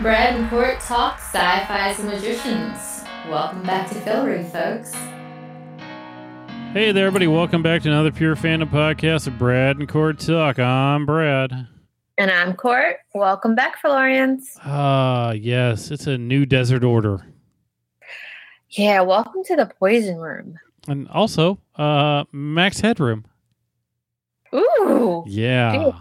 [0.00, 3.04] Brad and Court talk sci-fi and magicians.
[3.28, 4.94] Welcome back to Fillory, folks.
[6.72, 7.26] Hey there, everybody.
[7.26, 10.58] Welcome back to another Pure Fandom podcast of Brad and Court Talk.
[10.58, 11.68] I'm Brad.
[12.16, 12.96] And I'm Court.
[13.14, 14.56] Welcome back, Florians.
[14.64, 15.90] Ah, yes.
[15.90, 17.26] It's a new desert order.
[18.70, 20.58] Yeah, welcome to the poison room.
[20.88, 23.26] And also, uh, Max Headroom.
[24.54, 25.22] Ooh.
[25.26, 25.72] Yeah.
[25.72, 25.98] fancy.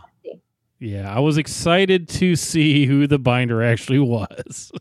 [0.81, 1.15] Yeah.
[1.15, 4.71] I was excited to see who the binder actually was.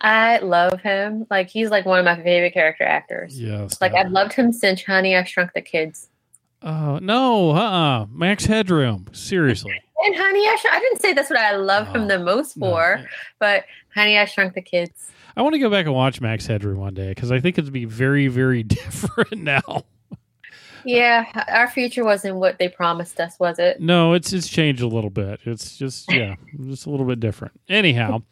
[0.00, 1.26] I love him.
[1.30, 3.40] Like he's like one of my favorite character actors.
[3.40, 3.80] yes.
[3.80, 6.08] Like I've loved him since Honey I Shrunk the Kids.
[6.62, 7.50] Oh, no.
[7.52, 9.06] Uh uh Max Headroom.
[9.12, 9.80] Seriously.
[10.04, 12.56] And Honey I Shrunk I didn't say that's what I love Oh, him the most
[12.58, 12.66] No.
[12.70, 13.04] for,
[13.40, 15.10] but Honey I Shrunk the Kids.
[15.36, 17.72] I want to go back and watch Max Headroom one day because I think it'd
[17.72, 19.84] be very, very different now.
[20.86, 23.80] Yeah, our future wasn't what they promised us, was it?
[23.80, 25.40] No, it's it's changed a little bit.
[25.44, 27.60] It's just yeah, just a little bit different.
[27.68, 28.22] Anyhow,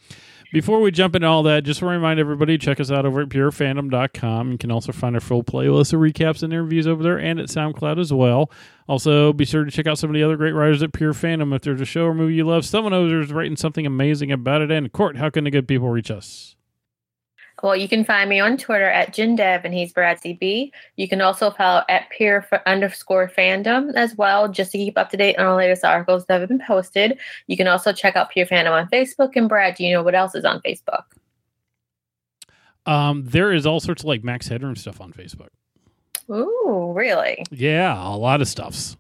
[0.53, 3.23] before we jump into all that, just want to remind everybody check us out over
[3.23, 4.53] at purefandom.com.
[4.53, 7.49] You can also find our full playlist of recaps and interviews over there and at
[7.49, 8.53] SoundCloud as well.
[8.87, 11.53] Also, be sure to check out some of the other great writers at Pure Fandom.
[11.57, 14.31] If there's a show or movie you love, someone over there is writing something amazing
[14.31, 14.71] about it.
[14.71, 16.55] And Court, how can the good people reach us?
[17.65, 20.71] Well, you can find me on Twitter at JinDev and he's Brad CB.
[20.97, 25.17] You can also follow at pure underscore fandom as well, just to keep up to
[25.17, 27.19] date on the latest articles that have been posted.
[27.47, 29.35] You can also check out Pure Fandom on Facebook.
[29.35, 31.05] And Brad, do you know what else is on Facebook?
[32.85, 35.49] Um, there is all sorts of like Max Headroom stuff on Facebook.
[36.31, 37.47] Ooh, really?
[37.51, 38.99] Yeah, a lot of stuffs.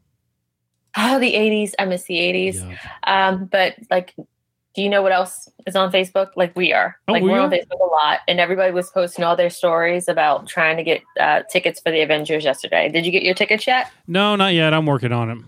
[0.96, 1.74] Oh, the 80s.
[1.78, 2.54] I miss the 80s.
[2.54, 3.28] Yeah.
[3.28, 4.14] Um, but like,
[4.74, 6.30] do you know what else is on Facebook?
[6.36, 6.96] Like we are.
[7.06, 7.50] Oh, like we we're on?
[7.50, 11.42] Facebook a lot, and everybody was posting all their stories about trying to get uh,
[11.50, 12.88] tickets for the Avengers yesterday.
[12.88, 13.90] Did you get your tickets yet?
[14.06, 14.74] No, not yet.
[14.74, 15.38] I'm working on it.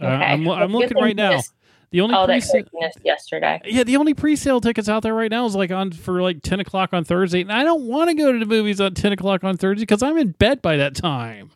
[0.00, 1.40] Uh, I'm, Well, I'm looking right now.
[1.90, 2.64] The only all pre-sale,
[3.04, 3.60] yesterday.
[3.66, 6.58] yeah, the only pre-sale tickets out there right now is like on for like ten
[6.58, 9.44] o'clock on Thursday, and I don't want to go to the movies at ten o'clock
[9.44, 11.50] on Thursday because I'm in bed by that time.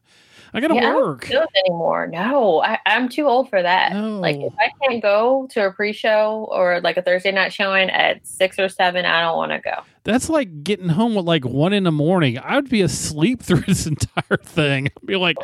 [0.56, 1.26] I gotta Yeah, I don't work.
[1.28, 2.06] do anymore.
[2.06, 3.92] No, I, I'm too old for that.
[3.92, 4.18] No.
[4.20, 8.26] Like if I can't go to a pre-show or like a Thursday night showing at
[8.26, 9.82] six or seven, I don't want to go.
[10.04, 12.38] That's like getting home at like one in the morning.
[12.38, 14.86] I would be asleep through this entire thing.
[14.86, 15.36] I'd be like,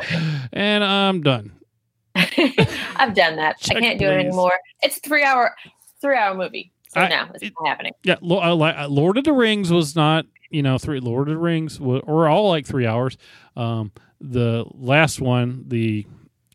[0.51, 1.51] and I'm done.
[2.15, 3.59] I've done that.
[3.59, 4.53] Check, I can't do it anymore.
[4.81, 5.55] It's a three hour,
[6.01, 6.71] three hour movie.
[6.89, 7.93] So I- now it's it- not happening.
[8.03, 10.99] Yeah, uh, uh, Lord of the Rings was not, you know, three.
[10.99, 13.17] Lord of the Rings or all like three hours.
[13.55, 13.91] Um,
[14.21, 16.05] the last one, the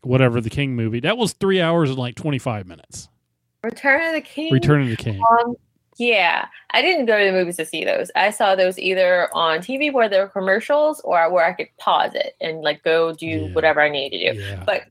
[0.01, 3.09] whatever the King movie, that was three hours and like twenty five minutes.
[3.63, 4.53] Return of the King.
[4.53, 5.21] Return of the King.
[5.29, 5.55] Um,
[5.97, 8.09] yeah, I didn't go to the movies to see those.
[8.15, 12.13] I saw those either on TV where there were commercials or where I could pause
[12.15, 13.47] it and like go do Yeah.
[13.53, 14.39] whatever I needed to do.
[14.39, 14.63] Yeah.
[14.65, 14.83] But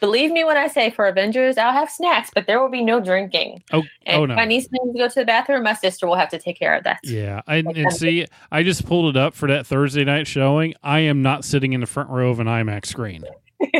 [0.00, 3.00] believe me when I say for Avengers, I'll have snacks, but there will be no
[3.00, 3.62] drinking.
[3.72, 4.34] Oh, And oh if no.
[4.36, 6.76] my niece needs to go to the bathroom, my sister will have to take care
[6.76, 7.00] of that.
[7.04, 10.74] Yeah, I, Like, and see, I just pulled it up for that Thursday night showing.
[10.82, 13.24] I am not sitting in the front row of an IMAX screen.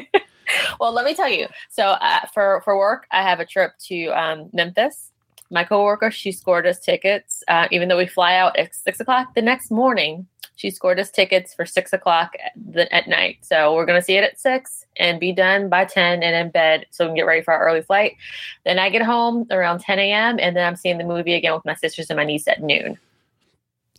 [0.81, 1.47] Well, let me tell you.
[1.69, 5.11] So uh, for for work, I have a trip to um, Memphis.
[5.51, 7.43] My coworker, she scored us tickets.
[7.49, 10.27] Uh, even though we fly out at six o'clock the next morning,
[10.59, 13.39] she scored us tickets for six o'clock at, the, at night.
[13.43, 16.87] So we're gonna see it at six and be done by ten and in bed,
[16.91, 18.17] so we can get ready for our early flight.
[18.65, 20.39] Then I get home around ten a.m.
[20.41, 22.99] and then I'm seeing the movie again with my sisters and my niece at noon.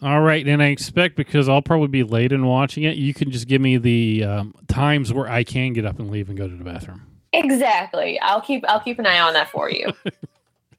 [0.01, 3.31] All right, and I expect because I'll probably be late in watching it, you can
[3.31, 6.47] just give me the um, times where I can get up and leave and go
[6.47, 7.01] to the bathroom.
[7.31, 8.19] Exactly.
[8.19, 9.93] I'll keep I'll keep an eye on that for you.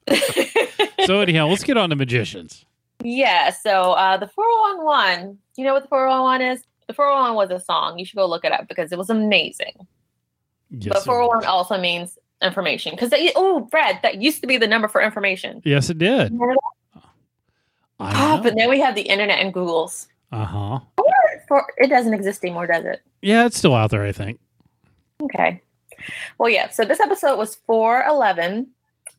[1.06, 2.66] So anyhow, let's get on to magicians.
[3.02, 6.62] Yeah, so uh, the 411, you know what the 411 is?
[6.86, 7.98] The 411 was a song.
[7.98, 9.86] You should go look it up because it was amazing.
[10.70, 11.46] Yes, but it 411 was.
[11.46, 12.92] also means information.
[12.92, 15.62] Because, oh, Brad, that used to be the number for information.
[15.64, 16.36] yes, it did.
[17.98, 18.42] Ah, know.
[18.42, 20.08] but now we have the internet and Google's.
[20.32, 20.80] Uh huh.
[21.76, 23.02] It doesn't exist anymore, does it?
[23.22, 24.04] Yeah, it's still out there.
[24.04, 24.40] I think.
[25.22, 25.60] Okay.
[26.38, 28.68] Well, yeah, so this episode was 411,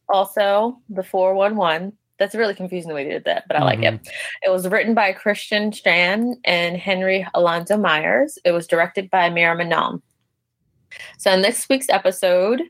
[0.09, 1.93] also the 411.
[2.21, 3.99] That's really confusing the way they did that, but I like it.
[4.45, 8.37] It was written by Christian Strand and Henry Alonzo Myers.
[8.45, 10.03] It was directed by Mira Manon.
[11.17, 12.61] So in this week's episode,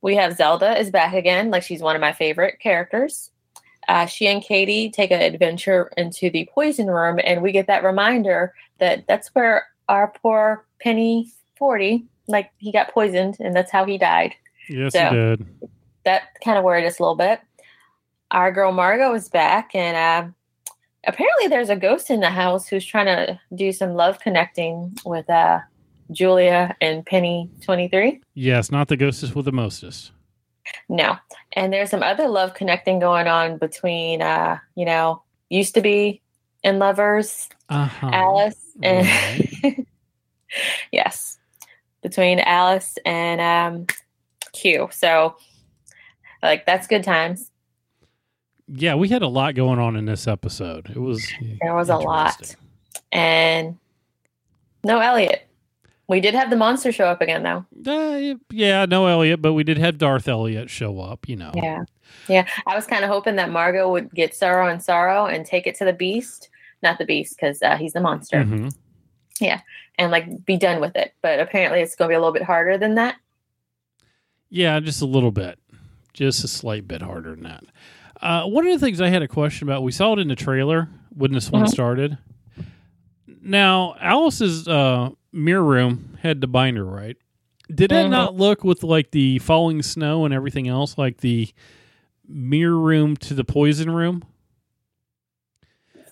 [0.00, 3.32] we have Zelda is back again, like she's one of my favorite characters.
[3.88, 7.82] Uh, she and Katie take an adventure into the poison room, and we get that
[7.82, 13.84] reminder that that's where our poor Penny Forty, like he got poisoned, and that's how
[13.84, 14.36] he died
[14.68, 15.68] Yes, So- it did.
[16.04, 17.40] that kind of worried us a little bit.
[18.30, 20.30] Our girl Margo is back, and uh,
[21.06, 25.28] apparently there's a ghost in the house who's trying to do some love connecting with
[25.28, 25.60] uh,
[26.12, 28.20] Julia and Penny 23.
[28.34, 30.12] Yes, not the ghostess with the mostest.
[30.88, 31.16] No.
[31.54, 36.22] And there's some other love connecting going on between, uh, you know, used to be
[36.62, 38.10] in lovers, Uh-huh.
[38.12, 39.06] Alice and
[39.64, 39.86] Right.
[40.92, 41.38] yes,
[42.02, 43.86] between Alice and um,
[44.52, 44.88] Q.
[44.92, 45.36] So,
[46.42, 47.50] like, that's good times.
[48.72, 50.90] Yeah, we had a lot going on in this episode.
[50.90, 51.26] It was
[51.60, 52.54] There was a lot.
[53.10, 53.78] And
[54.84, 55.46] no Elliot.
[56.06, 57.64] We did have the monster show up again, though.
[57.86, 61.28] Uh, yeah, no Elliot, but we did have Darth Elliot show up.
[61.28, 61.52] You know.
[61.54, 61.84] Yeah.
[62.28, 62.46] Yeah.
[62.66, 65.74] I was kind of hoping that Margo would get sorrow and sorrow and take it
[65.76, 66.48] to the beast.
[66.82, 68.44] Not the beast, because uh, he's the monster.
[68.44, 68.74] Mhm.
[69.98, 71.12] And like be done with it.
[71.22, 73.16] But apparently it's going to be a little bit harder than that.
[74.48, 75.58] Yeah, just a little bit,
[76.12, 77.64] just a slight bit harder than that.
[78.20, 80.36] Uh, one of the things I had a question about, we saw it in the
[80.36, 81.68] trailer when this one Mhm.
[81.70, 82.18] started.
[83.42, 87.16] Now, Alice's uh, mirror room had the binder, right?
[87.74, 88.10] Did it Mhm.
[88.10, 91.48] not look with like the falling snow and everything else like the
[92.28, 94.22] mirror room to the poison room?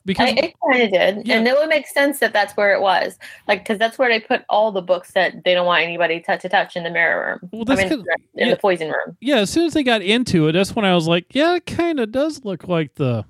[0.04, 1.26] Because I, it kind of did.
[1.26, 1.36] Yeah.
[1.36, 3.18] And it would make sense that that's where it was.
[3.46, 6.38] Like, because that's where they put all the books that they don't want anybody to,
[6.38, 7.50] to touch in the mirror room.
[7.52, 8.54] Well, I that's mean, 'cause- in yeah.
[8.54, 9.16] the poison room.
[9.20, 11.66] yeah, as soon as they got into it, that's when I was like, yeah, it
[11.66, 13.24] kind of does look like the,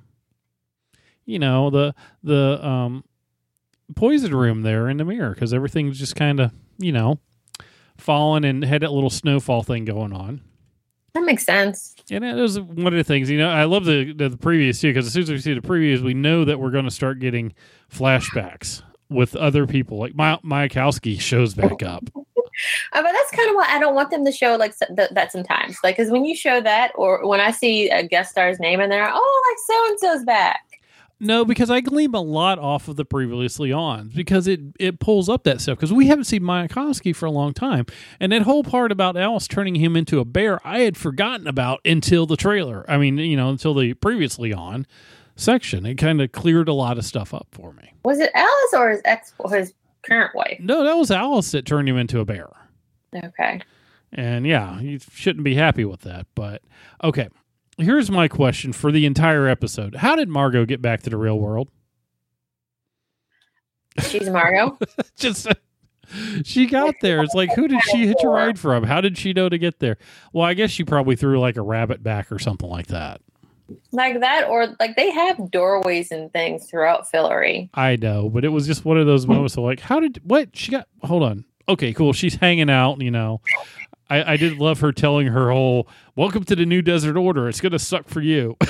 [1.27, 3.05] you know, the the um,
[3.97, 7.19] poison room there in the mirror because everything's just kind of, you know,
[7.97, 10.41] falling and had that little snowfall thing going on.
[11.15, 11.95] That makes sense.
[12.11, 14.81] And that was one of the things, you know, I love the the, the previews
[14.81, 16.91] too because as soon as we see the previews, we know that we're going to
[16.91, 17.55] start getting
[17.91, 19.99] flashbacks with other people.
[19.99, 22.05] Like My Mayakovsky shows back up.
[22.15, 22.23] Uh,
[22.93, 25.79] but that's kind of why I don't want them to show like th- that sometimes.
[25.83, 28.91] Like, because when you show that, or when I see a guest star's name in
[28.91, 30.68] there, oh, like so and so's back.
[31.21, 35.29] No, because I glean a lot off of the previously on because it it pulls
[35.29, 37.87] up that stuff because we haven't seen Mayakovsky for a long time,
[38.21, 41.81] and that whole part about Alice turning him into a bear I had forgotten about
[41.85, 42.85] until the trailer.
[42.89, 44.87] I mean, you know, until the previously on
[45.35, 47.93] section, it kind of cleared a lot of stuff up for me.
[48.05, 50.59] Was it Alice or his ex, or his current wife?
[50.61, 52.49] No, that was Alice that turned him into a bear,
[53.25, 53.61] Okay.
[54.13, 56.27] and yeah, you shouldn't be happy with that.
[56.37, 56.63] But
[57.03, 57.29] okay,
[57.79, 61.39] here's my question for the entire episode: How did Margo get back to the real
[61.39, 61.71] world?
[64.01, 64.79] She's Margo.
[65.17, 65.49] just
[66.45, 67.23] she got there.
[67.23, 68.85] It's like who did she hitch a ride from?
[68.85, 69.99] How did she know to get there?
[70.33, 73.21] Well, I guess she probably threw like a rabbit back or something like that.
[73.93, 77.69] like that, or like they have doorways and things throughout Fillory.
[77.75, 80.57] I know, but it was just one of those moments of like, how did what
[80.57, 80.89] she got?
[81.03, 81.45] Hold on.
[81.69, 82.15] Okay, cool.
[82.15, 83.03] She's hanging out.
[83.03, 83.41] You know,
[84.11, 87.61] I, I did love her telling her whole "Welcome to the New Desert Order." It's
[87.61, 88.57] gonna suck for you.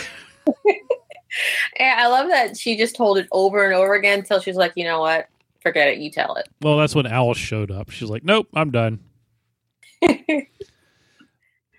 [1.78, 4.72] And I love that she just told it over and over again until she's like,
[4.76, 5.28] you know what?
[5.60, 5.98] Forget it.
[5.98, 6.48] You tell it.
[6.62, 7.90] well, that's when Alice showed up.
[7.90, 9.00] She's like, "Nope, I'm done."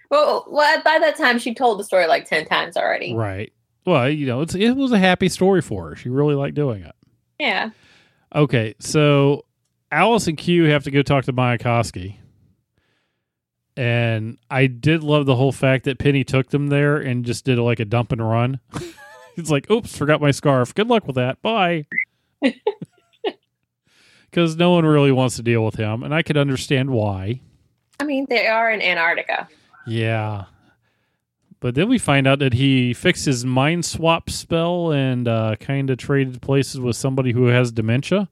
[0.09, 3.13] Well, well, by that time, she told the story like 10 times already.
[3.13, 3.53] Right.
[3.85, 5.95] Well, you know, it's it was a happy story for her.
[5.95, 6.95] She really liked doing it.
[7.39, 7.69] Yeah.
[8.33, 9.45] Okay, so
[9.91, 12.15] Alice and Q have to go talk to Mayakovsky.
[13.79, 17.57] And I did love the whole fact that Penny took them there and just did
[17.57, 18.59] like a dump and run.
[19.37, 20.75] it's like, oops, forgot my scarf.
[20.75, 21.41] Good luck with that.
[21.41, 21.85] Bye.
[24.29, 26.03] Because no one really wants to deal with him.
[26.03, 27.41] And I could understand why.
[27.99, 29.47] I mean, they are in Antarctica.
[29.87, 30.43] Yeah.
[31.59, 35.89] But then we find out that he fixed his mind swap spell and uh, kind
[35.89, 38.29] of traded places with somebody who has dementia.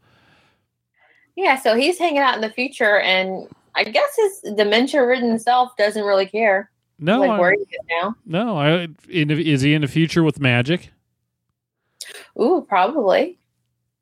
[1.35, 5.77] Yeah, so he's hanging out in the future, and I guess his dementia ridden self
[5.77, 6.71] doesn't really care.
[6.99, 8.15] No, like I- where he is now.
[8.25, 10.91] No, I in, is he in the future with magic?
[12.39, 13.37] Ooh, probably.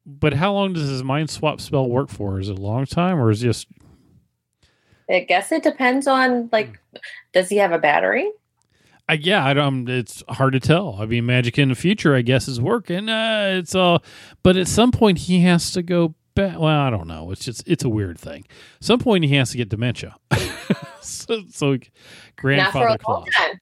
[0.05, 2.39] But how long does his mind swap spell work for?
[2.39, 3.67] Is it a long time or is it just
[5.09, 6.79] I guess it depends on like,
[7.33, 8.31] does he have a battery?
[9.09, 10.97] I yeah, I don't it's hard to tell.
[10.99, 13.09] I mean magic in the future I guess is working.
[13.09, 14.03] Uh, it's all
[14.41, 17.31] but at some point he has to go well, I don't know.
[17.31, 18.45] It's just it's a weird thing.
[18.79, 20.15] some point he has to get dementia.
[21.01, 21.77] so, so
[22.35, 23.27] grandfather a long clause.
[23.35, 23.59] time.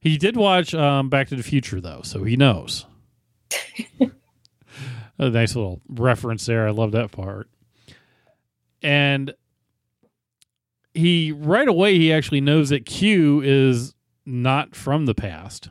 [0.00, 2.86] He did watch um, Back to the Future though, so he knows.
[5.18, 6.66] a nice little reference there.
[6.66, 7.48] I love that part.
[8.82, 9.34] And
[10.94, 15.68] he right away he actually knows that Q is not from the past.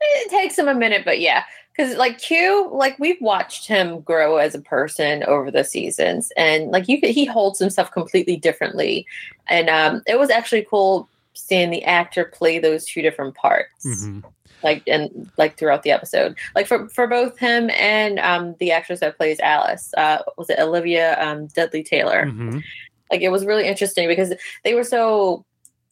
[0.00, 1.44] It takes him a minute, but yeah,
[1.76, 6.70] because like Q, like we've watched him grow as a person over the seasons, and
[6.70, 9.06] like you could, he holds himself completely differently,
[9.48, 14.20] and um, it was actually cool seeing the actor play those two different parts, Mm-hmm.
[14.62, 19.00] like and like throughout the episode, like for for both him and um, the actress
[19.00, 22.26] that plays Alice, uh, was it Olivia um, Dudley Taylor?
[22.26, 22.58] Mm-hmm.
[23.10, 25.44] like it was really interesting because they were so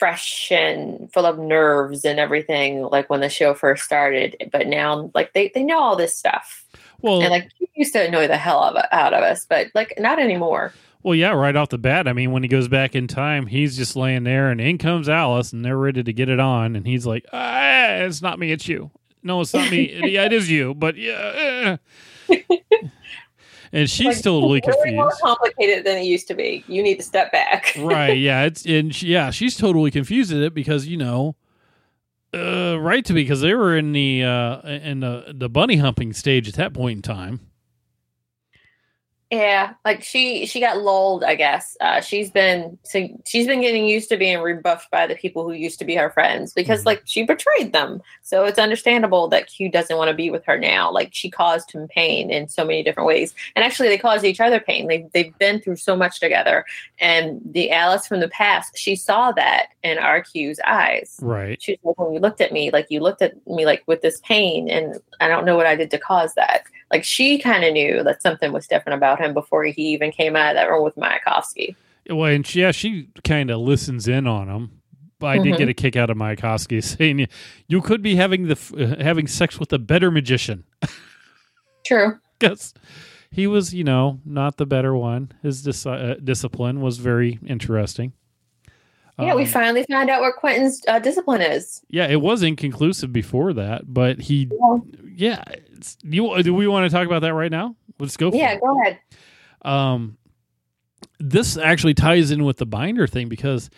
[0.03, 5.09] fresh and full of nerves and everything like when the show first started but now
[5.15, 6.65] like they, they know all this stuff
[7.03, 10.19] Well, and like he used to annoy the hell out of us but like not
[10.19, 10.73] anymore
[11.05, 12.07] well, yeah, right off the bat.
[12.07, 15.09] I mean, when he goes back in time, he's just laying there, and in comes
[15.09, 18.53] Alice, and they're ready to get it on, and he's like, ah, "It's not me,
[18.53, 19.93] it's you." No, it's not me.
[20.13, 21.79] yeah, it is you, but yeah.
[23.73, 26.83] eh." and she's Like, totally it's really more complicated than it used to be you
[26.83, 28.19] need to step back right?
[28.19, 31.37] Yeah, it's and she, yeah, she's totally confused at it because you know,
[32.35, 36.49] uh, right to because they were in the uh in the the bunny humping stage
[36.49, 37.41] at that point in time.
[39.33, 41.75] Yeah, like she she got lulled, I guess.
[41.81, 45.53] Uh, she's been so she's been getting used to being rebuffed by the people who
[45.53, 46.87] used to be her friends because Mhm.
[46.87, 48.03] like she betrayed them.
[48.21, 50.93] So it's understandable that Q doesn't want to be with her now.
[50.93, 54.39] Like she caused him pain in so many different ways, and actually they caused each
[54.39, 54.87] other pain.
[54.87, 56.67] They they've been through so much together,
[56.99, 61.19] and the Alice from the past she saw that in RQ's eyes.
[61.23, 61.61] Right.
[61.63, 64.21] She like, when you looked at me, like you looked at me like with this
[64.21, 66.65] pain, and I don't know what I did to cause that.
[66.93, 70.37] Like she kind of knew that something was different about him before he even came
[70.37, 71.75] out of that room with Mayakovsky.
[72.11, 74.83] Well, and she, yeah, she kind of listens in on him.
[75.19, 75.59] But I did Mhm.
[75.59, 77.29] get a kick out of Mayakovsky saying
[77.69, 78.59] you could be having the
[78.99, 80.65] uh, having sex with a better magician
[81.87, 82.19] True.
[82.39, 82.75] because
[83.31, 85.33] he was, you know, not the better one.
[85.43, 88.13] His dis- uh, discipline was very interesting.
[89.19, 91.83] Yeah, we Um, finally found out what Quentin's uh, discipline is.
[91.89, 94.79] yeah, it was inconclusive before that, but he, yeah.
[95.17, 97.77] It's, you do we want to talk about that right now?
[97.99, 98.31] Let's go.
[98.31, 98.99] For Yeah, go ahead.
[99.63, 100.17] um,
[101.19, 103.71] this actually ties in with the binder thing because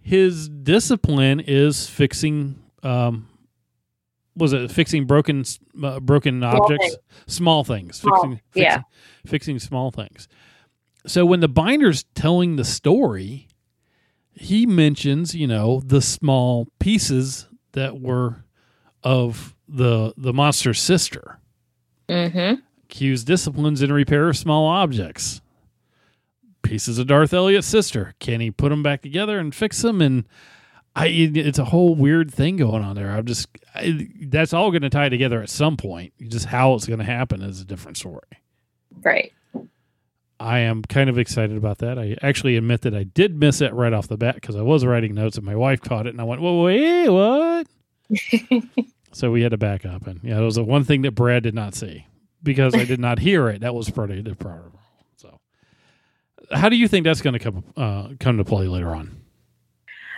[0.00, 3.28] his discipline is fixing um
[4.36, 5.44] was it fixing broken
[5.82, 6.96] uh, broken objects things.
[7.26, 8.82] small things Small, fixing, fixing yeah.
[9.26, 10.28] fixing small things
[11.06, 13.48] so when the binder's telling the story
[14.32, 18.44] he mentions you know the small pieces that were
[19.02, 21.38] of the the monster's sister
[22.08, 22.60] Mm-hmm.
[22.88, 25.40] Q's disciplines in repair of small objects.
[26.62, 28.14] Pieces of Darth Elliot's sister.
[28.18, 30.00] Can he put them back together and fix them?
[30.00, 30.24] And
[30.96, 33.10] I, it's a whole weird thing going on there.
[33.10, 36.12] I'm just, I, that's all going to tie together at some point.
[36.28, 38.22] Just how it's going to happen is a different story.
[39.02, 39.32] Right.
[40.40, 41.98] I am kind of excited about that.
[41.98, 44.84] I actually admit that I did miss it right off the bat because I was
[44.84, 47.66] writing notes and my wife caught it and I went, "Whoa, wait, what?"
[49.18, 51.42] so we had to back up and yeah, it was the one thing that Brad
[51.42, 52.06] did not see
[52.42, 53.62] because I did not hear it.
[53.62, 54.78] That was pretty deplorable.
[55.16, 55.40] So,
[56.52, 59.20] how do you think that's going to come uh, come to play later on?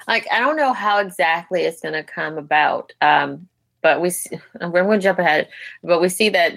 [0.06, 3.48] Like I don't know how exactly it's going to come about, um,
[3.82, 4.10] but we
[4.60, 5.48] we're going to jump ahead.
[5.82, 6.54] But we see that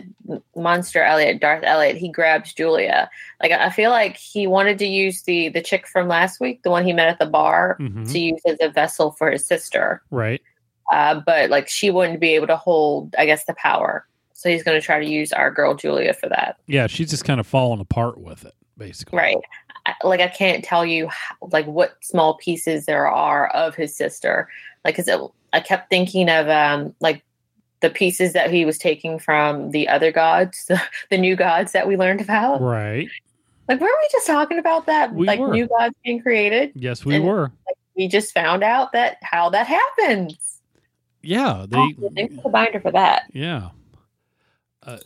[0.55, 3.09] Monster Elliot, Darth Elliot, he grabs Julia.
[3.41, 6.71] Like I feel like he wanted to use the the chick from last week, the
[6.71, 8.11] one he met at the bar, Mhm.
[8.11, 10.01] to use as a vessel for his sister.
[10.11, 10.41] Right?
[10.93, 14.05] Uh, but like she wouldn't be able to hold, I guess, the power.
[14.33, 17.23] So he's going to try to use our girl Julia for that, Yeah, she's just
[17.25, 19.17] kind of falling apart with it, basically.
[19.17, 19.37] right?
[19.85, 23.95] I, like I can't tell you how, like what small pieces there are of his
[23.95, 24.49] sister.
[24.85, 25.19] Like, cause it,
[25.53, 27.23] I kept thinking of um like
[27.81, 30.69] the pieces that he was taking from the other gods,
[31.09, 32.61] the new gods that we learned about.
[32.61, 33.07] Right.
[33.69, 35.13] Like, weren't we just talking about that?
[35.13, 35.51] We like were.
[35.53, 36.71] new gods being created.
[36.75, 37.51] Yes, we And- were.
[37.95, 40.59] We just found out that how that happens.
[41.23, 41.77] Yeah, they.
[41.77, 43.23] Oh, thanks for the binder for that.
[43.33, 43.69] Yeah.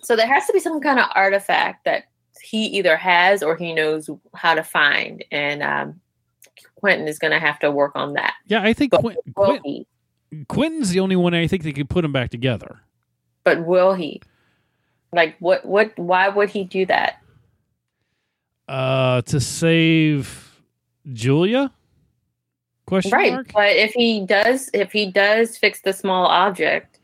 [0.01, 2.05] So there has to be some kind of artifact that
[2.41, 6.01] he either has or he knows how to find, and um,
[6.75, 8.33] Quentin is going to have to work on that.
[8.47, 9.87] Yeah, I think But Quint, Quint.
[10.47, 12.79] Quentin's the only one I think that could put them back together.
[13.43, 14.21] But will he?
[15.13, 15.63] Like what?
[15.65, 15.97] What?
[15.97, 17.21] Why would he do that?
[18.67, 20.59] Uh, to save
[21.13, 21.71] Julia?
[22.87, 23.33] Question right.
[23.33, 23.51] mark.
[23.53, 26.99] But if he does, if he does fix the small object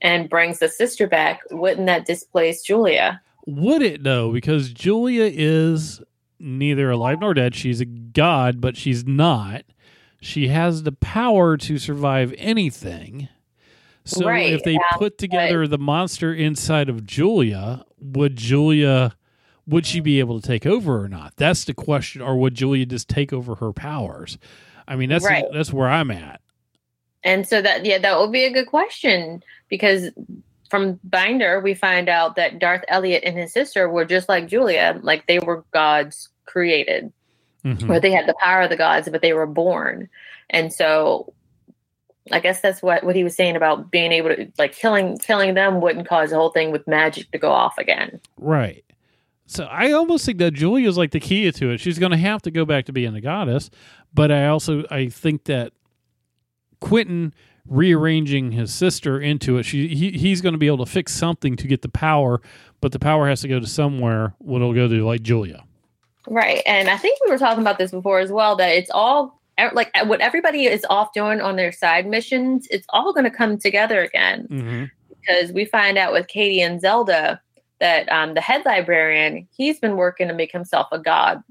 [0.00, 3.20] and brings the sister back, wouldn't that displace Julia?
[3.46, 4.32] Would it though?
[4.32, 6.00] Because Julia is
[6.40, 7.54] neither alive nor dead.
[7.54, 9.64] She's a god, but she's not.
[10.20, 13.28] She has the power to survive anything.
[14.04, 19.14] So Right, if they yeah, put together the monster inside of Julia, would Julia
[19.66, 21.34] would she be able to take over or not?
[21.36, 22.22] That's the question.
[22.22, 24.38] Or would Julia just take over her powers?
[24.88, 25.44] I mean, that's Right.
[25.52, 26.40] that's where I'm at.
[27.22, 30.10] And so that yeah, that would be a good question because
[30.70, 34.98] from Binder we find out that Darth Elliot and his sister were just like Julia,
[35.02, 37.12] like they were gods created,
[37.64, 37.86] Mhm.
[37.86, 40.08] where they had the power of the gods, but they were born.
[40.50, 41.32] And so
[42.30, 45.54] I guess that's what what he was saying about being able to like killing killing
[45.54, 48.20] them wouldn't cause the whole thing with magic to go off again.
[48.38, 48.84] Right.
[49.50, 51.80] So I almost think that Julia's like the key to it.
[51.80, 53.70] She's going to have to go back to being a goddess,
[54.12, 55.72] but I also I think that
[56.80, 57.32] Quentin
[57.66, 59.62] rearranging his sister into it.
[59.64, 62.40] She he, he's going to be able to fix something to get the power,
[62.80, 64.34] but the power has to go to somewhere.
[64.38, 65.64] What it'll go to like Julia.
[66.28, 66.62] Right.
[66.66, 69.40] And I think we were talking about this before as well that it's all
[69.72, 73.58] like what everybody is off doing on their side missions, it's all going to come
[73.58, 74.84] together again Mm-hmm.
[75.08, 77.40] because we find out with Katie and Zelda
[77.80, 81.42] that um, the head librarian, he's been working to make himself a god.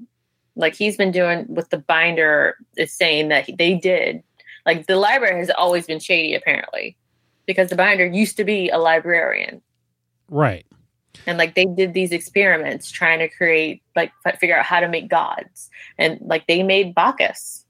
[0.55, 4.23] Like he's been doing with the binder is saying that he, they did.
[4.65, 6.97] Like the library has always been shady, apparently,
[7.45, 9.61] because the binder used to be a librarian.
[10.29, 10.65] Right.
[11.25, 14.89] and like they did these experiments trying to create like f- figure out how to
[14.89, 17.65] make gods and like they made bacchus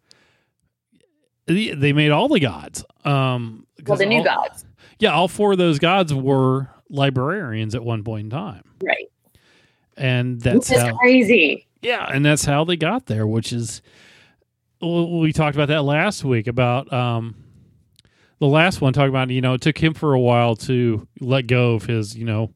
[1.46, 2.84] They made all the gods.
[3.06, 4.66] Um, well the new all- gods
[5.00, 9.10] Yeah, all four of those gods were librarians at one point in time, right
[9.98, 10.96] and that's how.
[10.98, 13.82] crazy Yeah, and that's how they got there, which is
[14.82, 17.36] we talked about that last week about um
[18.40, 21.48] the last one talking about you know it took him for a while to let
[21.48, 22.54] go of his you know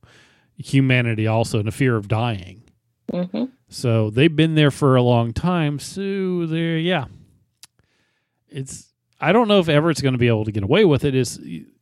[0.58, 2.64] humanity also and the fear of dying.
[3.12, 5.80] hmm So they've been there for a long time.
[5.80, 7.06] So there, yeah,
[8.50, 8.88] it's.
[9.24, 11.14] I don't know if Everett's going to be able to get away with it.
[11.14, 11.40] Is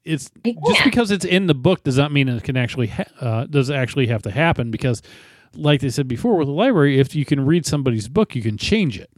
[0.10, 3.46] it's just because it's in the book does not mean it can actually ha- uh,
[3.46, 5.02] does actually have to happen because,
[5.56, 8.58] like they said before with the library, if you can read somebody's book, you can
[8.58, 9.10] change it.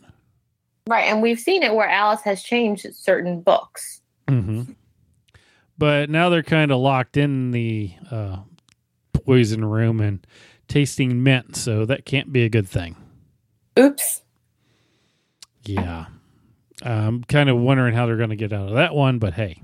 [0.88, 4.74] right and we've seen it where alice has changed certain books Mm-hmm.
[5.78, 8.38] But now they're kind of locked in the uh,
[9.14, 10.26] poison room and
[10.68, 12.96] tasting mint, so that can't be a good thing.
[13.80, 14.22] oops
[15.66, 16.06] Yeah.
[16.84, 19.62] I'm kind of wondering how they're going to get out of that one, but hey.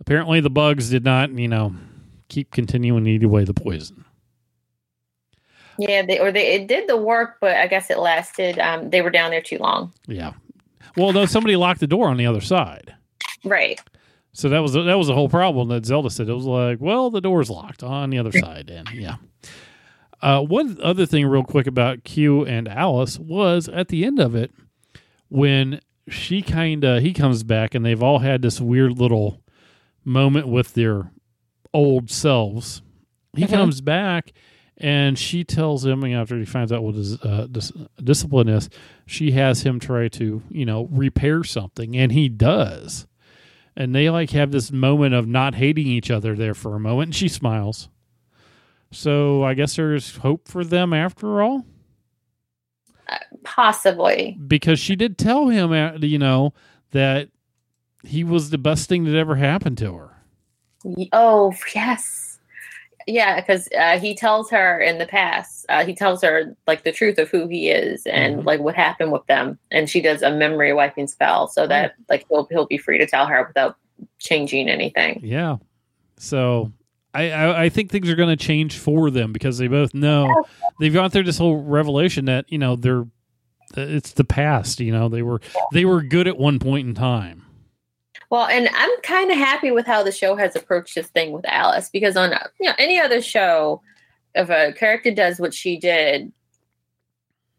[0.00, 1.74] Apparently the bugs did not, you know,
[2.28, 4.04] keep continuing to eat away the poison.
[5.78, 9.02] yeah they or they it did the work but i guess it lasted um they
[9.02, 10.32] were down there too long Yeah.
[10.96, 12.94] Well, though somebody locked the door on the other side.
[13.44, 13.80] right
[14.32, 16.28] So that was that was the whole problem that Zelda said.
[16.28, 19.16] It was like, well, the door's locked on the other side, and yeah.
[20.22, 24.34] Uh, one other thing, real quick, about Q and Alice was at the end of
[24.34, 24.52] it
[25.28, 29.40] when she kind of he comes back and they've all had this weird little
[30.04, 31.10] moment with their
[31.72, 32.82] old selves.
[33.36, 34.32] He comes back
[34.76, 38.68] and she tells him after he finds out what his uh, dis- discipline is,
[39.06, 43.06] she has him try to you know repair something, and he does.
[43.76, 47.08] And they like have this moment of not hating each other there for a moment
[47.08, 47.88] and she smiles.
[48.92, 51.66] So i guess there's hope for them after all?
[53.42, 54.38] Possibly.
[54.46, 56.54] Because she did tell him uh, you know
[56.92, 57.30] that
[58.04, 60.10] he was the best thing that ever happened to her.
[61.12, 62.38] Oh yes.
[63.06, 66.92] Yeah because uh, he tells her in the past uh, he tells her like the
[66.92, 68.44] truth of who he is and Mhm.
[68.44, 69.58] like what happened with them.
[69.70, 73.06] And she does a memory wiping spell so that like he'll, he'll be free to
[73.06, 73.76] tell her without
[74.18, 75.20] changing anything.
[75.22, 75.56] Yeah.
[76.18, 76.72] So
[77.12, 80.44] I, I, I think things are going to change for them because they both know
[80.80, 83.04] they've gone through this whole revelation that you know they're
[83.76, 85.40] it's the past you know they were
[85.72, 87.43] they were good at one point in time
[88.34, 91.44] well and i'm kind of happy with how the show has approached this thing with
[91.46, 93.80] alice because on you know any other show
[94.34, 96.32] if a character does what she did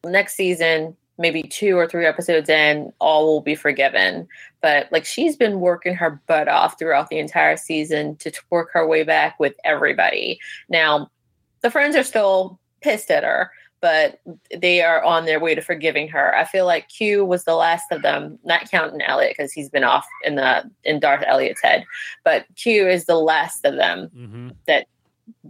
[0.03, 4.27] next season maybe two or three episodes in all will be forgiven.
[4.61, 8.85] But like she's been working her butt off throughout the entire season to work her
[8.85, 10.39] way back with everybody.
[10.67, 11.09] Now
[11.61, 13.49] the friends are still pissed at her
[13.85, 14.19] but
[14.59, 17.85] they are on their way to forgiving her i feel like q was the last
[17.91, 21.85] of them not counting elliot because he's been off in the in darth elliot's head
[22.23, 24.49] but q is the last of them mm-hmm.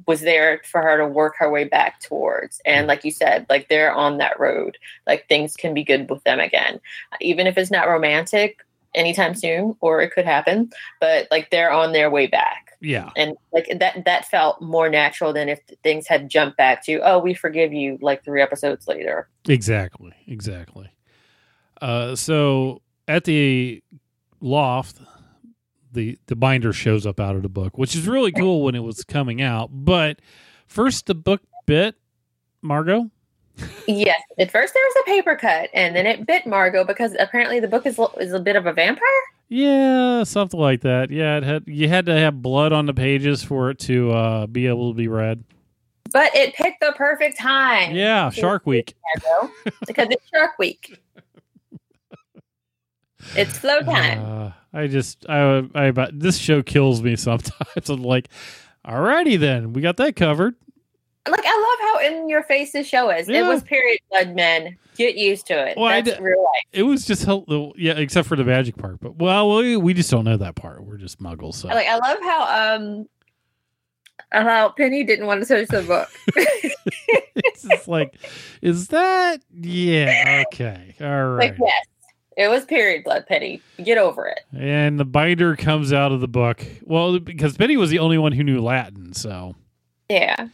[0.05, 2.61] was there for her to work her way back towards.
[2.65, 4.77] And like you said, like they're on that road.
[5.05, 6.79] Like things can be good with them again,
[7.19, 8.64] even if it's not romantic
[8.95, 10.71] anytime soon, or it could happen.
[10.99, 15.34] But like they're on their way back, yeah and like that that felt more natural
[15.34, 19.29] than if things had jumped back to oh we forgive you like three episodes later.
[19.47, 20.89] Exactly, exactly.
[21.81, 23.84] Uh, so at the
[24.41, 24.99] loft,
[25.91, 28.84] the the binder shows up out of the book, which is really cool when it
[28.84, 29.69] was coming out.
[29.71, 30.19] But
[30.67, 31.95] first, the book bit
[32.62, 33.10] Margo.
[33.87, 37.59] Yes, at first there was a paper cut, and then it bit Margo because apparently
[37.59, 39.01] the book is is a bit of a vampire.
[39.47, 41.11] Yeah, something like that.
[41.11, 44.47] Yeah, it had you had to have blood on the pages for it to uh,
[44.47, 45.43] be able to be read.
[46.11, 47.95] But it picked the perfect time.
[47.95, 48.95] Yeah, Shark Week.
[49.23, 49.53] Margo,
[49.85, 50.99] because it's Shark Week.
[53.35, 54.19] It's flow time.
[54.23, 57.89] Uh, I just I I about this show kills me sometimes.
[57.89, 58.29] I'm like,
[58.85, 60.55] alrighty then, we got that covered.
[61.27, 63.27] Like I love how in your face this show is.
[63.27, 63.39] Yeah.
[63.39, 64.77] It was period blood men.
[64.95, 65.77] Get used to it.
[65.77, 66.63] Well, I That's d- real life.
[66.71, 67.27] It was just
[67.77, 68.99] yeah, except for the magic part.
[69.01, 70.85] But well, we, we just don't know that part.
[70.85, 71.55] We're just muggles.
[71.55, 73.07] So Like I love how um
[74.31, 76.09] how Penny didn't want to search the book.
[77.35, 78.15] it's just like,
[78.61, 81.49] is that yeah okay all right?
[81.51, 81.85] like yes,
[82.38, 83.61] it was period blood, Penny.
[83.83, 84.41] Get over it.
[84.57, 86.65] And the binder comes out of the book.
[86.83, 89.55] Well, because Penny was the only one who knew Latin, so
[90.09, 90.47] Yeah.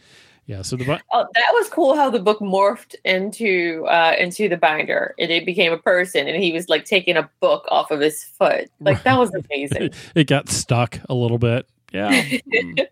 [0.56, 0.62] Yeah.
[0.62, 4.56] So the bi- Oh, that was cool how the book morphed into uh into the
[4.56, 8.00] binder and it became a person and he was like taking a book off of
[8.00, 8.70] his foot.
[8.80, 9.90] Like that was amazing.
[10.14, 11.66] it got stuck a little bit.
[11.92, 12.10] Yeah.
[12.52, 12.86] Mm.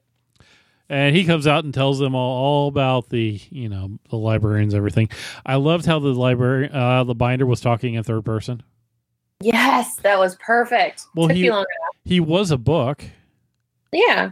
[0.88, 4.75] and he comes out and tells them all, all about the you know the librarians
[4.75, 5.09] everything.
[5.46, 8.62] I loved how the library uh, the binder was talking in third person.
[9.40, 11.05] yes, that was perfect.
[11.14, 11.53] Well, Took he-
[12.05, 13.05] He was a book,
[13.92, 14.31] Yeah.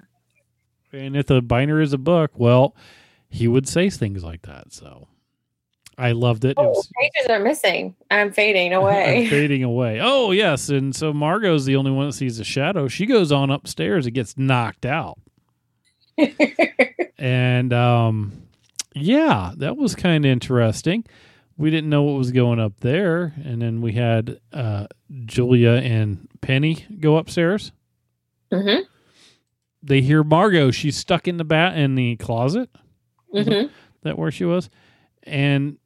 [0.93, 2.75] and if the binder is a book, well,
[3.31, 4.73] he would say things like that.
[4.73, 5.09] So
[5.97, 6.51] I loved it.
[6.51, 7.95] it Oh, was, pages are missing.
[8.11, 9.27] I'm fading I'm away.
[9.31, 10.01] fading away.
[10.03, 12.89] Oh yes, and so Margo's the only one that sees a shadow.
[12.89, 15.19] She goes on upstairs and gets knocked out.
[17.19, 18.33] and um,
[18.95, 21.05] yeah, that was kind of interesting.
[21.57, 24.87] We didn't know what was going up there, and then we had uh,
[25.27, 27.73] Julia and Penny go upstairs.
[28.53, 28.81] hmm
[29.83, 30.71] They hear Margo.
[30.71, 32.71] She's stuck in the bat in the closet.
[33.33, 33.67] Hmm
[34.03, 34.71] That where she was,
[35.25, 35.79] and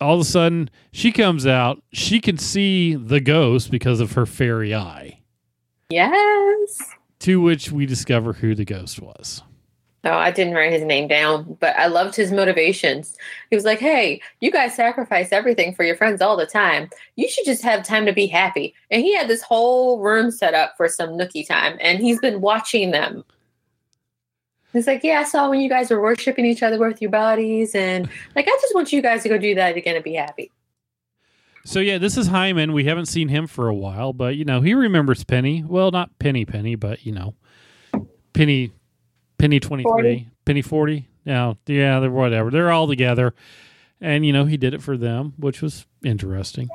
[0.00, 1.82] all of a sudden she comes out.
[1.92, 5.20] She can see the ghost because of her fairy eye.
[5.90, 6.80] Yes.
[7.20, 9.42] To which we discover who the ghost was.
[10.04, 13.16] Oh, I didn't write his name down, but I loved his motivations.
[13.50, 16.88] He was like, "Hey, you guys sacrifice everything for your friends all the time.
[17.16, 20.54] You should just have time to be happy." And he had this whole room set
[20.54, 23.24] up for some nookie time, and he's been watching them.
[24.76, 27.74] He's like, "Yeah, I saw when you guys were worshiping each other with your bodies,
[27.74, 30.50] and like, I just want you guys to go do that again and be happy."
[31.64, 32.72] So yeah, this is Hyman.
[32.72, 35.64] We haven't seen him for a while, but you know he remembers Penny.
[35.66, 37.34] Well, not Penny Penny, but you know
[38.32, 38.70] Penny
[39.38, 40.28] Penny twenty three, 40.
[40.44, 41.08] Penny forty.
[41.24, 42.50] Yeah, yeah, they're whatever.
[42.50, 43.34] They're all together,
[44.00, 46.68] and you know he did it for them, which was interesting.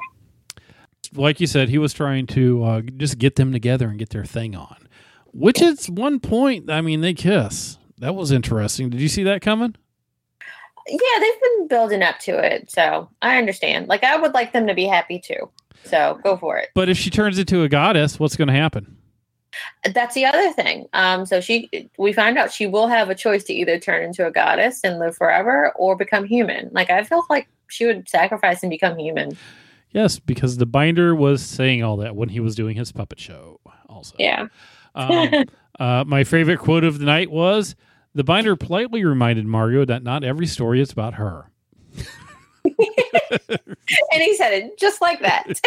[1.14, 4.26] Like you said, he was trying to uh, just get them together and get their
[4.26, 4.88] thing on.
[5.34, 7.78] Which is one point, I mean, they kiss.
[8.02, 8.90] That was interesting.
[8.90, 9.76] Did you see that coming?
[10.88, 13.88] Yeah, they've been building up to it, so I understand.
[13.88, 15.50] Like, I would like them to be happy too.
[15.84, 16.70] So go for it.
[16.74, 18.98] But if she turns into a goddess, what's going to happen?
[19.94, 20.88] That's the other thing.
[20.94, 24.26] Um, so she, we find out she will have a choice to either turn into
[24.26, 26.70] a goddess and live forever, or become human.
[26.72, 29.38] Like I feel like she would sacrifice and become human.
[29.92, 33.60] Yes, because the binder was saying all that when he was doing his puppet show.
[33.88, 34.48] Also, Yeah.
[34.96, 35.46] Um,
[35.80, 37.76] uh, my favorite quote of the night was
[38.14, 41.50] the binder politely reminded Margo that not every story is about her.
[44.12, 45.60] And he said it just like that.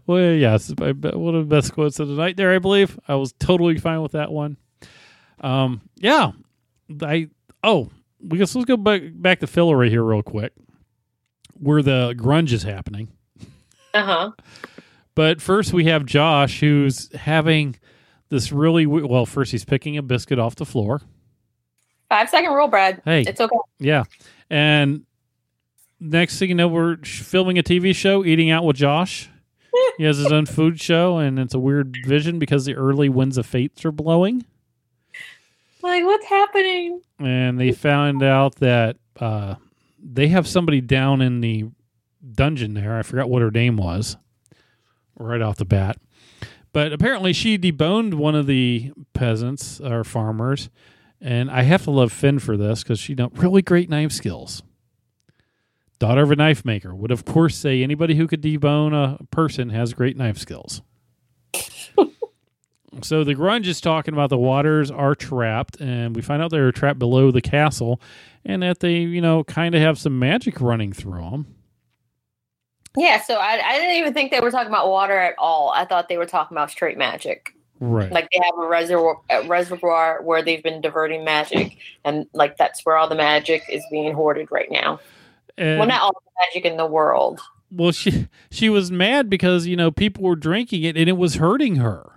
[0.06, 2.98] well, yes, one of the best quotes of the night there, I believe.
[3.08, 4.56] I was totally fine with that one.
[5.40, 6.32] Um, yeah,
[7.02, 7.28] I
[7.62, 7.90] oh,
[8.20, 10.52] we guess let's go back back to Fillory here real quick,
[11.54, 13.08] where the grunge is happening.
[13.94, 14.30] uh huh.
[15.14, 17.76] But first, we have Josh, who's having
[18.28, 19.26] this really well.
[19.26, 21.00] First, he's picking a biscuit off the floor.
[22.08, 23.02] Five second rule, Brad.
[23.04, 23.56] Hey, It's okay.
[23.78, 24.04] yeah,
[24.50, 25.04] and
[25.98, 29.28] next thing you know, we're filming a TV show, eating out with Josh.
[29.98, 33.38] he has his own food show, and it's a weird vision because the early winds
[33.38, 34.44] of fates are blowing.
[35.82, 37.00] Like, what's happening?
[37.18, 39.54] and they found out that uh,
[40.02, 41.64] they have somebody down in the
[42.32, 42.96] dungeon there.
[42.98, 44.16] I forgot what her name was
[45.18, 45.96] right off the bat.
[46.76, 50.68] But apparently, she deboned one of the peasants or farmers.
[51.22, 54.62] And I have to love Fen for this because she got really great knife skills.
[55.98, 59.70] Daughter of a knife maker would, of course, say anybody who could debone a person
[59.70, 60.82] has great knife skills.
[63.02, 66.72] So the grunge is talking about the waters are trapped, and we find out they're
[66.72, 68.00] trapped below the castle,
[68.42, 71.55] and that they, you know, kind of have some magic running through them.
[72.96, 73.20] Yeah.
[73.22, 75.70] So I, I didn't even think they were talking about water at all.
[75.74, 77.52] I thought they were talking about straight magic.
[77.78, 78.10] Right.
[78.10, 82.86] Like they have a reservoir, a reservoir where they've been diverting magic, and like that's
[82.86, 84.98] where all the magic is being hoarded right now.
[85.58, 87.38] and, well, not all the magic in the world.
[87.70, 91.34] well, she she was mad because you know people were drinking it and it was
[91.34, 92.12] hurting her.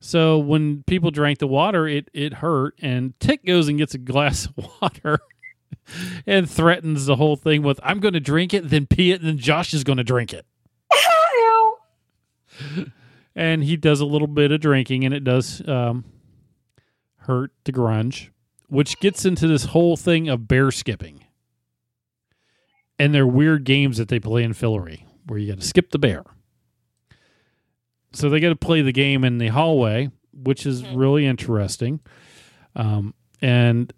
[0.00, 3.98] So when people drank the water, it it hurt, and Tick goes and gets a
[3.98, 5.18] glass of water.
[6.26, 9.28] And threatens the whole thing with, I'm going to drink it, then pee it, and
[9.28, 10.46] then Josh is going to drink it.
[13.36, 16.04] And he does a little bit of drinking and it does um,
[17.18, 18.30] hurt the grunge
[18.68, 21.24] which gets into this whole thing of bear skipping
[22.98, 25.98] and their weird games that they play in Fillory, where you got to skip the
[25.98, 26.24] bear.
[28.12, 32.00] So they got to play the game in the hallway, which is really interesting.
[32.74, 33.92] Um, and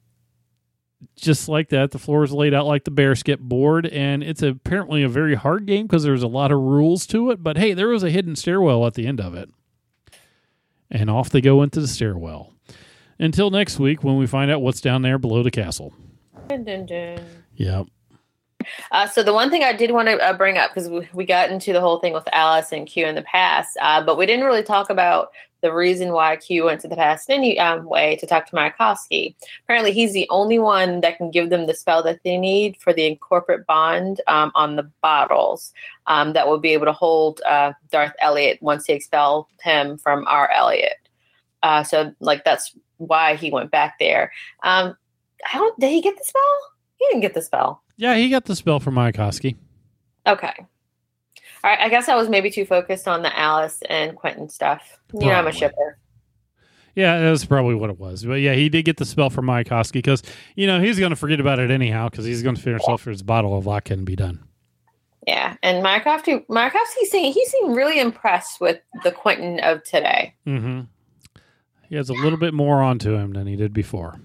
[1.17, 4.43] just like that, the floor is laid out like the bear skip board, and it's
[4.43, 7.43] apparently a very hard game because there's a lot of rules to it.
[7.43, 9.51] But hey, there was a hidden stairwell at the end of it,
[10.91, 12.53] and off they go into the stairwell.
[13.19, 15.93] Until next week, when we find out what's down there below the castle.
[16.49, 17.21] Dun, dun, dun.
[17.57, 17.87] Yep.
[18.91, 21.25] Uh, so the one thing I did want to uh, bring up because we, we
[21.25, 24.27] got into the whole thing with Alice and Q in the past, uh, but we
[24.27, 28.17] didn't really talk about the reason why Q went to the past any um, way
[28.17, 29.35] to talk to Mayakovsky.
[29.65, 32.93] Apparently, he's the only one that can give them the spell that they need for
[32.93, 35.73] the corporate bond um, on the bottles
[36.07, 40.27] um, that will be able to hold uh, Darth Elliot once they expel him from
[40.27, 40.97] our Elliot.
[41.63, 44.33] Uh, so, like, that's why he went back there.
[44.63, 44.97] Um,
[45.53, 45.79] I don't.
[45.79, 46.59] Did he get the spell?
[46.99, 47.83] He didn't get the spell.
[47.97, 49.57] Yeah, he got the spell from Mayakovsky.
[50.27, 50.67] Okay.
[51.63, 51.79] Right.
[51.79, 54.99] I guess I was maybe too focused on the Alice and Quentin stuff.
[55.13, 55.99] You know, I'm a shipper.
[56.97, 58.25] Yeah, that's probably what it was.
[58.25, 60.23] But yeah, he did get the spell from Mayakovsky because,
[60.57, 63.05] you know, he's going to forget about it anyhow because he's going to finish off
[63.05, 64.43] his bottle of vodka and be done.
[65.27, 65.57] Yeah.
[65.63, 70.35] And Mayakovsky, Mayakovsky saying he seemed really impressed with the Quentin of today.
[70.47, 70.81] Mm-hmm.
[71.89, 74.21] He has a little bit more onto him than he did before.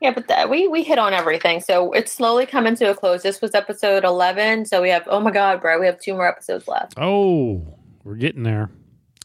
[0.00, 0.12] Yeah.
[0.12, 3.22] But that, we we hit on everything, so it's slowly coming to a close.
[3.22, 6.28] This was episode eleven, so we have oh my god, bro, we have two more
[6.28, 6.94] episodes left.
[6.96, 7.62] Oh,
[8.04, 8.70] we're getting there.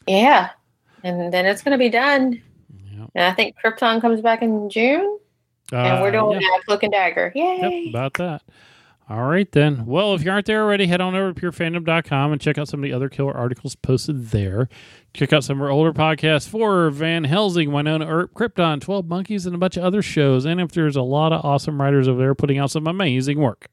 [0.06, 0.50] Yeah,
[1.02, 2.42] and then it's gonna be done.
[2.96, 3.10] Yep.
[3.14, 5.18] And I think Krypton comes back in June,
[5.72, 6.48] and we're Uh, doing yeah.
[6.56, 7.32] uh, Cloak and Dagger.
[7.34, 7.84] Yay!
[7.86, 8.42] Yep, about that.
[9.06, 9.84] All right, then.
[9.84, 12.80] Well, if you aren't there already, head on over to purefandom.com and check out some
[12.80, 14.68] of the other killer articles posted there.
[15.12, 19.44] Check out some of our older podcasts for Van Helsing, Wynonna Earp, Krypton, 12 Monkeys,
[19.44, 20.46] and a bunch of other shows.
[20.46, 23.68] And if there's a lot of awesome writers over there putting out some amazing work.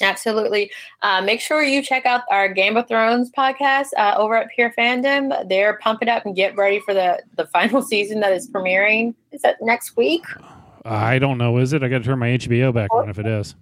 [0.00, 0.70] Absolutely.
[1.02, 4.72] Uh, make sure you check out our Game of Thrones podcast uh, over at Pure
[4.76, 5.48] Fandom.
[5.48, 9.14] They're pumping up and get ready for the the final season that is premiering.
[9.32, 10.24] Is that next week?
[10.84, 11.82] I don't know, is it?
[11.82, 13.54] I got to turn my HBO back on if it is.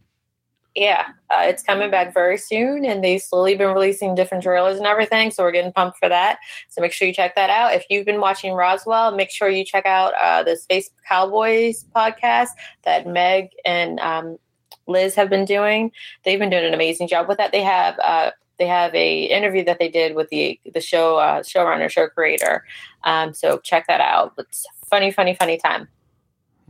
[0.77, 4.87] Yeah, uh, it's coming back very soon, and they've slowly been releasing different trailers and
[4.87, 5.33] everything.
[5.33, 6.39] So we're getting pumped for that.
[6.69, 7.75] So make sure you check that out.
[7.75, 12.51] If you've been watching Roswell, make sure you check out uh, the Space Cowboys podcast
[12.85, 14.39] that Meg and um,
[14.87, 15.91] Liz have been doing.
[16.25, 17.51] They've been doing an amazing job with that.
[17.51, 18.31] They have uh,
[18.61, 22.65] they have a interview that they did with the the show uh, showrunner, show creator.
[23.03, 24.35] Um, so check that out.
[24.39, 25.89] It's funny, funny, funny time.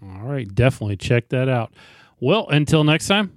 [0.03, 1.75] All right, definitely check that out.
[2.21, 3.33] Well, until next time.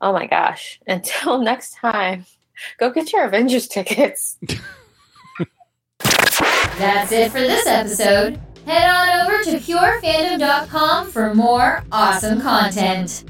[0.00, 0.80] Oh my gosh!
[0.86, 2.26] Until next time,
[2.78, 4.38] go get your Avengers tickets.
[6.78, 8.40] That's it for this episode.
[8.64, 13.24] Head on over to purefandom.com for more awesome content.